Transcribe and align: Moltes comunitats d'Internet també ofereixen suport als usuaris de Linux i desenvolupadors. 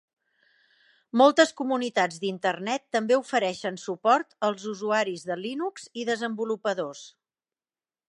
Moltes 1.21 1.53
comunitats 1.61 2.17
d'Internet 2.23 2.85
també 2.97 3.19
ofereixen 3.19 3.79
suport 3.83 4.35
als 4.51 4.67
usuaris 4.75 5.29
de 5.31 5.41
Linux 5.47 5.89
i 6.05 6.11
desenvolupadors. 6.13 7.09